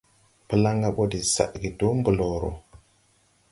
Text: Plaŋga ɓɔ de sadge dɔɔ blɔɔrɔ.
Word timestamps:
Plaŋga 0.47 0.89
ɓɔ 0.95 1.03
de 1.11 1.19
sadge 1.33 1.69
dɔɔ 1.79 1.93
blɔɔrɔ. 2.03 2.51